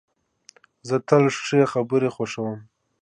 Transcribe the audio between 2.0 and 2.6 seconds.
خوښوم.